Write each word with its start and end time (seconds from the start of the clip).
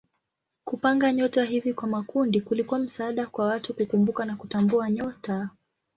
Kupanga 0.63 1.13
nyota 1.13 1.43
hivi 1.45 1.73
kwa 1.73 1.87
makundi 1.87 2.41
kulikuwa 2.41 2.79
msaada 2.79 3.25
kwa 3.25 3.45
watu 3.45 3.73
kukumbuka 3.73 4.25
na 4.25 4.35
kutambua 4.35 4.89
nyota. 4.91 5.49